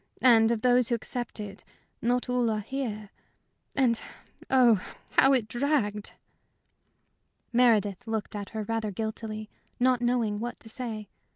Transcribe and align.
And 0.23 0.49
of 0.49 0.63
those 0.63 0.89
who 0.89 0.95
accepted, 0.95 1.63
not 2.01 2.27
all 2.27 2.49
are 2.49 2.59
here. 2.61 3.11
And, 3.75 4.01
oh, 4.49 4.83
how 5.11 5.31
it 5.33 5.47
dragged!" 5.47 6.13
Meredith 7.53 8.07
looked 8.07 8.35
at 8.35 8.49
her 8.49 8.63
rather 8.63 8.89
guiltily, 8.89 9.47
not 9.79 10.01
knowing 10.01 10.39
what 10.39 10.59
to 10.61 10.69
say. 10.69 11.07